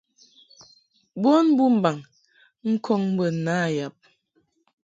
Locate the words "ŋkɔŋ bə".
2.71-3.25